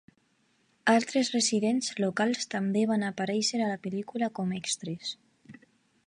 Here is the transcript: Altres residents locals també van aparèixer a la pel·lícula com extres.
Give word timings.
Altres 0.93 1.27
residents 1.33 1.91
locals 2.05 2.49
també 2.55 2.83
van 2.93 3.05
aparèixer 3.11 3.61
a 3.65 3.67
la 3.73 3.77
pel·lícula 3.85 4.31
com 4.41 4.55
extres. 4.63 5.13